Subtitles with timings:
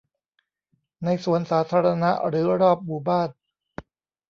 [1.03, 3.29] ในสวนสาธารณะหรือรอบหมู่บ้าน